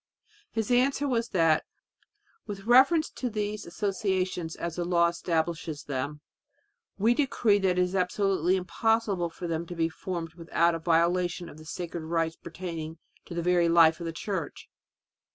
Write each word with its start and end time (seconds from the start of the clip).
His 0.49 0.71
answer 0.71 1.07
was 1.07 1.29
that 1.29 1.63
"with 2.47 2.63
reference 2.63 3.11
to 3.11 3.29
these 3.29 3.67
associations 3.67 4.55
as 4.55 4.75
the 4.77 4.83
law 4.83 5.09
establishes 5.09 5.83
them, 5.83 6.21
we 6.97 7.13
decree 7.13 7.59
that 7.59 7.77
it 7.77 7.77
is 7.77 7.93
absolutely 7.93 8.55
impossible 8.55 9.29
for 9.29 9.45
them 9.45 9.67
to 9.67 9.75
be 9.75 9.89
formed 9.89 10.33
without 10.33 10.73
a 10.73 10.79
violation 10.79 11.49
of 11.49 11.59
the 11.59 11.65
sacred 11.65 12.01
rights 12.01 12.35
pertaining 12.35 12.97
to 13.25 13.35
the 13.35 13.43
very 13.43 13.69
life 13.69 13.99
of 13.99 14.07
the 14.07 14.11
Church." 14.11 14.67